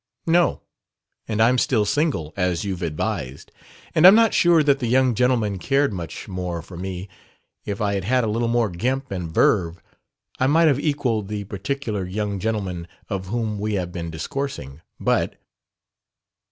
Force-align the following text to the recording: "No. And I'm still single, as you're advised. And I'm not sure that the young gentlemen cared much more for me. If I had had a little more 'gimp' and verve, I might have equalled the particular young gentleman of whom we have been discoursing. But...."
"No. 0.25 0.63
And 1.27 1.39
I'm 1.39 1.59
still 1.59 1.85
single, 1.85 2.33
as 2.35 2.65
you're 2.65 2.83
advised. 2.83 3.51
And 3.93 4.07
I'm 4.07 4.15
not 4.15 4.33
sure 4.33 4.63
that 4.63 4.79
the 4.79 4.87
young 4.87 5.13
gentlemen 5.13 5.59
cared 5.59 5.93
much 5.93 6.27
more 6.27 6.63
for 6.63 6.75
me. 6.75 7.07
If 7.65 7.81
I 7.81 7.93
had 7.93 8.05
had 8.05 8.23
a 8.23 8.27
little 8.27 8.47
more 8.47 8.71
'gimp' 8.71 9.11
and 9.11 9.31
verve, 9.31 9.79
I 10.39 10.47
might 10.47 10.67
have 10.67 10.79
equalled 10.79 11.27
the 11.27 11.43
particular 11.43 12.03
young 12.03 12.39
gentleman 12.39 12.87
of 13.09 13.27
whom 13.27 13.59
we 13.59 13.75
have 13.75 13.91
been 13.91 14.09
discoursing. 14.09 14.81
But...." 14.99 15.35